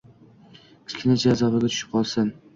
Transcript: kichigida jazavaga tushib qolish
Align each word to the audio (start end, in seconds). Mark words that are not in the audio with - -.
kichigida 0.87 1.21
jazavaga 1.27 1.71
tushib 1.77 1.95
qolish 1.95 2.19